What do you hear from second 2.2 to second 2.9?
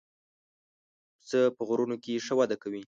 ښه وده کوي.